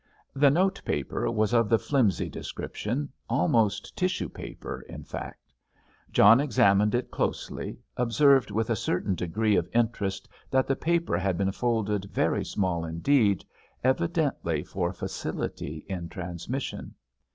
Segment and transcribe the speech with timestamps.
[0.33, 5.53] The note paper was of the flimsy description, almost tissue paper, in fact.
[6.09, 11.37] John, examining it closely, observed with a certain degree of interest that the paper had
[11.37, 13.45] been folded very small indeed,
[13.83, 16.95] evidently for facility in transmission.